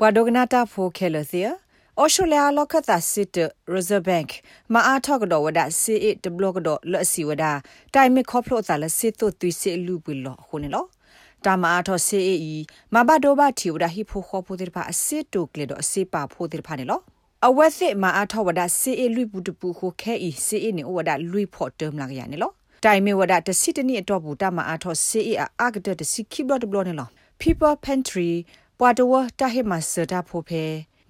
[0.00, 1.40] ကွာဒိုဂနာတာဖိုခဲလစီ
[2.00, 3.36] ဩစတြေးလျလောကတာစစ်တ
[3.74, 4.30] Reserve Bank
[4.72, 7.44] မအားထောက်ကတော့ဝဒ C8 တဘလကတော့လစီဝဒ
[7.94, 10.84] တိုင်မခေါဖလို့သာလစစ်တို့သွေးစစ်လူပလောခုန်လော
[11.44, 12.54] တာမအားထော CAE
[12.94, 17.00] မဘဒိုဘာတီဝဒဟိဖိုခေါဖိုတိဖာအစစ်တုကလေတော့အစစ်ပါဖိုတိဖာနေလော
[17.46, 22.50] အဝက်စစ်မအားထောဝဒ CA လူပူတပူခိုခဲဤ CA နေဝဒလူဖို့တမ်လာရနေလော
[22.84, 27.08] တိုင်မေဝဒတစစ်တနီအတော့ဘူးတာမအားထော CA အာဂဒတစီခိဘလတ်ဘလနေလော
[27.40, 28.32] People Pantry
[28.80, 30.64] ပွာတဝတာဟေမဆတာဖိုဖဲ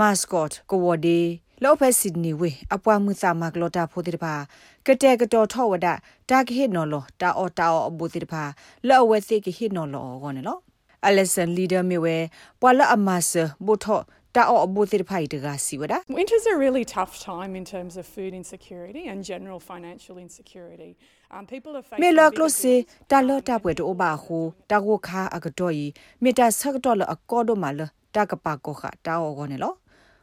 [0.00, 1.20] mascot ကိုဝဒီ
[1.62, 4.34] လောဖက်စစ်နီဝေအပွားမှုစာမကလောတာဖိုတိတပါ
[4.86, 5.86] ကတဲ့ကတော်ထောဝဒ
[6.30, 8.42] တာကဟိနော်လောတာအော်တာအော်အဘူတိတပါ
[8.88, 10.58] လောဝဲစိကဟိနော်လောဂောနေလော
[11.06, 12.16] အလက်ဆန်လီဒါမီဝဲ
[12.60, 13.32] ပွာလအမဆ
[13.66, 14.00] ဘုထော
[14.34, 20.92] တာအော်အဘူတိတဖိုင်တကစီဝဒ Winter's a really tough time in terms of food insecurity and general financial insecurity.
[21.34, 22.74] Um, people are facing မေလာကလိုစီ
[23.10, 24.38] တာလောတာပွဲတိုဘာခု
[24.70, 25.86] တာကိုခါအကတော်ဤ
[26.22, 27.80] မေတာဆက်တော်လအကောဒမလ
[28.14, 29.74] တာကပါကိုခတာအော်ဂောနေလော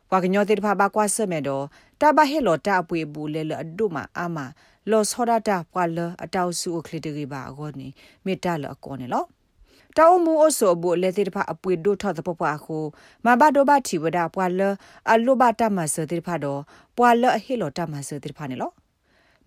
[0.09, 1.63] ဘွာကညောတေတဖာဘကွာဆမေတော့
[2.02, 4.37] တဘဟေလောတာပွေဘူးလေလအဒုမအာမ
[4.89, 7.87] လောစောဒတာပွာလအတောက်စုအခလီတရီပါအကောနေ
[8.25, 9.23] မေတ္တလအကောနေလော
[9.97, 12.77] တောင်းမှုအဆိုဘူးလေတေတဖာအပွေဒုထောတပပွားခု
[13.25, 14.61] မဘဒိုဘတီဝဒပွာလ
[15.11, 16.61] အလုဘတာမဆတေတဖာတော့
[16.97, 18.71] ပွာလအဟေလောတာမဆတေတဖာနေလော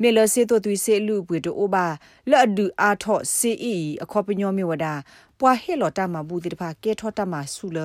[0.02, 1.86] မေလစေတိုသွေစေလူပွေတိုအိုဘာ
[2.30, 4.86] လော့ဒူအာထော့စီအီအခေါပညောမြေဝဒ
[5.40, 7.78] ပွာဟေလောတာမဘူးတေတဖာကေထောတာမဆူလ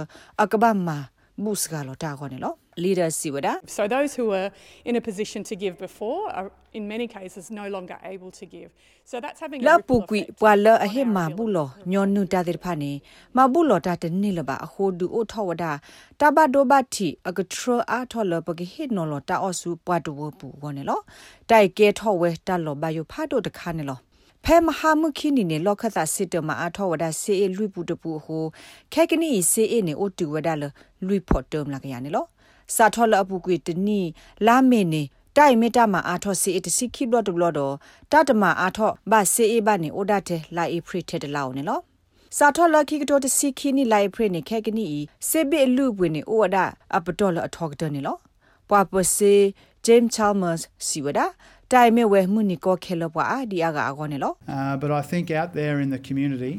[0.44, 0.98] အကဘာမာ
[1.44, 4.52] ဘုစကလောတာခေါနေလော leaders siwada So those who were
[4.86, 8.72] in a position to give before are in many cases no longer able to give.
[9.03, 11.05] So that's having a la ripple pu kui effect pwa la on a he our
[11.05, 13.02] ma bu ability lo nyo nu ta de pha ne
[13.33, 15.72] ma bu lo ta de ni lo ba a ho du o tho wada
[16.17, 19.05] ta ba do ba thi a ga tro a tho lo ba ge he no
[19.11, 20.98] lo ta o su pwa do wo pu wo ne lo
[21.48, 23.98] tai ke tho we ta lo ba yo pha do de kha ne lo
[24.44, 28.45] ဖဲမဟာမခိနီနေလောက်ခတာစစ်တမအထောဝဒစေအလွိပူတပူဟို
[28.94, 30.64] ခဲကနီစေအနေအိုတူဝဒလ
[31.08, 32.26] လွိဖို့တမ်လာကရနေလော
[32.76, 34.02] စာထောလအပူကွေတနီ
[34.48, 35.04] လာမေနေ
[35.38, 37.73] တိုင်မေတ္တာမှာအာထောစေအတစီခိဘလတ်ဘလတော့
[38.11, 41.80] တတမအာထောဘာစေအဘနေအိုဒတဲ့လာအဖရစ်တဲ့လောင်းနေလော
[42.38, 44.86] စာထောလခိကတော်တစီခိနီလိုက်ဖရနေခဲကနီ
[45.30, 46.58] စေဘေလူပွေနေအိုဒ
[46.95, 48.17] အပတော်လအထောကတနေလော
[48.70, 49.33] ပွာပစေ
[49.86, 50.58] ဂျိမ်းချာမတ်
[50.88, 51.20] စီဝဒ
[51.72, 56.54] တိုင်မေဝဲမှုနီကိုခဲလပွာအာဒီအာဂါအကောနေလော Uh, but I think out there in the community,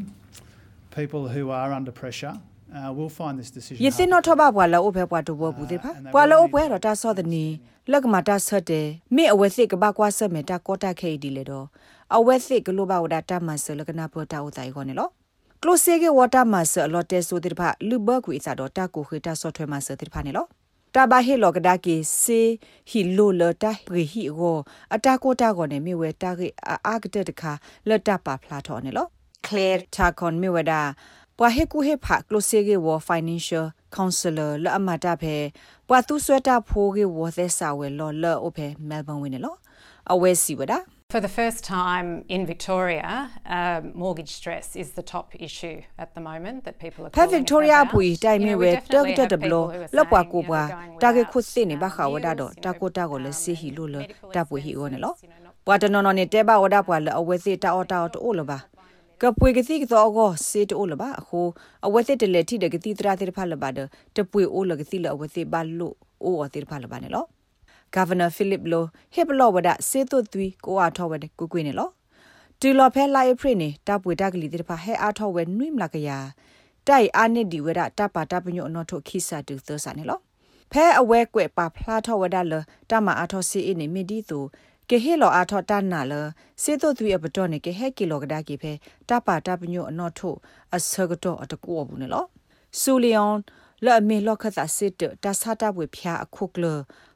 [0.98, 2.34] people who are under pressure
[2.76, 3.80] uh, will find this decision.
[3.86, 4.10] ယသိ hard.
[4.12, 7.44] နောထဘဘွာလောအဖေဘွာတူဘဘူးတဲ့ဖာဘွာလောအပွဲတော့တာဆောတဲ့နီ
[7.90, 8.86] လက်ကမတာဆက်တယ်
[9.16, 11.66] မေအဝဲစိကဘကွာဆက်မေတာကောတာခဲဒီလေတော့
[12.16, 15.08] အဝဲစိကလိုဘဝဒတာမဆလကနာပတာဥတိုင်ခေါနေလော
[15.62, 20.46] ကလိုစေကေဝတာမဆအလော်တဲဆိုတဲ့ဖာလူဘကွေစာတော့တာကိုခေတာဆော့ထွဲမဆတဲ့ဖာနေလော
[20.94, 22.40] တာဘာဟေလောကဒါကေစေ
[22.90, 24.58] ဟီလိုလတာပရိဟီကို
[24.94, 25.78] အတာကိုတာကိုနေ
[31.38, 33.66] မြေဝဲတာကေအာဂတဲ့တခါလတ်တာပါဖလာထော်နေလော Claire Chacon မြေဝဒါပွာဟေကူဟေဖာကလိုစေကေဝ financial
[33.96, 35.36] counselor လအမတာဖဲ
[35.86, 39.54] ပွာသူဆွဲတာဖိုးကေဝသက်စာဝဲလောလောအဖေ Melbourne ဝင်နေလော
[40.12, 40.78] အဝဲစီဝဒါ
[41.14, 43.06] For the first time in Victoria,
[43.56, 47.36] uh, mortgage stress is the top issue at the moment that people are ဖက် calling
[47.38, 47.92] Victoria about.
[47.92, 50.24] ပူတိုင် You မြေ know, ဝဲ we တက် definitely တက် have တဘလော people who are လောက်ပွား
[50.24, 52.70] saying, ကို you know, ပွား we're going တာကေ without, ခုစစ်နေ um, ဘခဝဒါတော့ meals, you တာ
[52.72, 54.58] know, ကိုတာကိုလည်း um, စစ်ဟီလို့လ medical တာပွေ
[59.18, 61.40] ဟီဝနေလော expenses, you know, not ပွာတနော်နော်နေတဲ့ဘဝဒါပွာလအဝဲစစ်တာအော်တာအော်တိုးလပါကပွေကတိကတော့ကိုစေတိုးလပါအခု
[61.86, 63.80] အဝဲစစ်တလေထိတကတိတရာတိဖာလပါဒ
[64.14, 67.24] တပွေအိုးလကတိလအဝဲစစ်ပါလို့အိုးအတိဖာလပါနေလော
[67.94, 68.80] Governor Philip Lo
[69.14, 71.88] ဟေဘလောဝဒစေတုသွီကိုအားထောဝဒကုကွေနေလော
[72.60, 76.10] တူလော်ဖဲလိုက်ဖရနေတပွေတကလီတိဖာဟဲအားထောဝဲနွိမလာကရ
[76.88, 80.20] တိုင်အာနစ်ဒီဝဒတပါတပညိုအနော်ထုတ်ခိစာတူသစာနေလော
[80.72, 82.54] ဖဲအဝဲကွဲ့ပါဖလားထောဝဒလ
[82.90, 84.38] တမအားထောစီအင်းနေမီဒီသူ
[84.90, 86.12] ကေဟေလောအားထောတနာလ
[86.62, 88.72] စေတုသွီအပတော်နေကေဟဲကီလောကဒါကေဖဲ
[89.08, 90.38] တပါတပညိုအနော်ထုတ်
[90.74, 92.24] အစကတော့အတကူဘူးနေလော
[92.80, 93.36] ဆူလီယွန်
[93.84, 96.64] လော်မေလောခသစစ်တတဆတာဝေဖျာအခုကလ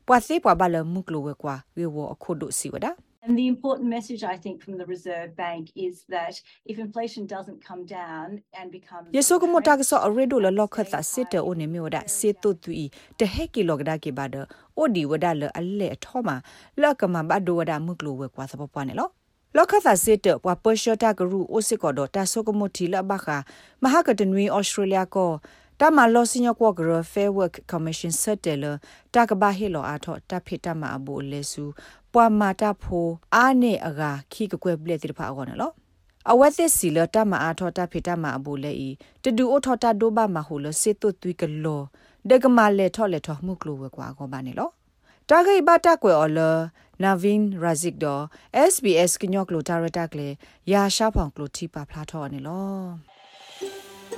[0.07, 2.93] ပွာစေပွာဘလမှုကလဝဲကွာဝေဝအခုဒုစီဝဒါ
[3.25, 6.35] And the important message, I think, from the Reserve Bank is that
[6.67, 12.87] if inflation doesn't come down and becomes ယေဆုကမတာကဆောအရေဒိုလလောခသစစ်တအိုနေမြေဝဒစေတုတူီ
[13.19, 14.37] တဟဲကီလောကဒါကေဘာဒ
[14.79, 16.29] အိုဒီဝဒလအလေအထောမ
[16.83, 19.09] လောကမဘဒိုဝဒမှုကလိုဝဲကွာစပပွားနေလော
[19.57, 23.27] လောကသစစ်တပွာပရှတာဂရုအိုစစ်ကောဒတာဆုကမတီလဘခ
[23.83, 25.31] မဟာကတနွေဩစတြေးလျကော
[25.85, 28.65] တမလောစညကောဂရ Fair Work Commission ဆက်တယ်လ
[29.15, 31.65] တကဘာဟီလောအထောတဖိတမအဘူလေစု
[32.13, 35.73] ပွာမာတာဖိုအာနေအဂါခီကကွဲပလက်တိဖာအောနော်
[36.31, 38.89] အဝက်သစ်စီလတမအားထောတာဖိတမအဘူလေဤ
[39.23, 41.83] တဒူအိုထောတာဒိုဘာမဟုလစေတုသွီကလော
[42.29, 44.71] ဒကမလေထောလေထောမှုကလိုဝကွာကောပါနေလော
[45.29, 46.41] တာဂိဘတာကွယ်အော်လ
[47.03, 48.19] နာဗင်ရာဇစ်ဒို
[48.73, 50.29] SBS ကညော့ကလိုတာရတာကလေ
[50.73, 53.12] ရာရှာဖောင်ကလိုတီပါဖလာထောနေလော